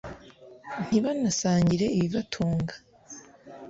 [0.85, 2.73] Ntibanasangire ibibatunga.